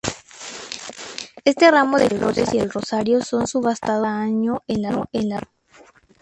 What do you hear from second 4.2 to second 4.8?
año